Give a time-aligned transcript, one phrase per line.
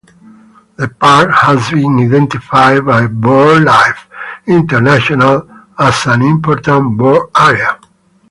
[0.77, 3.99] The park has been identified by BirdLife
[4.47, 7.77] International as an Important Bird Area.